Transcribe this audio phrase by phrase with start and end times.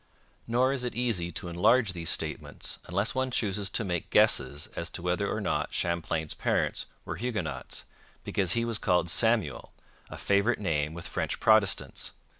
[0.47, 4.89] Nor is it easy to enlarge these statements unless one chooses to make guesses as
[4.89, 7.85] to whether or not Champlain's parents were Huguenots
[8.23, 9.73] because he was called Samuel,
[10.09, 12.13] a favourite name with French Protestants.